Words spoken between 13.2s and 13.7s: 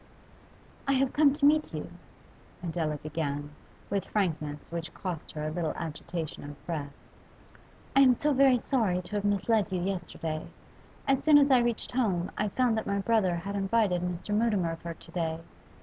had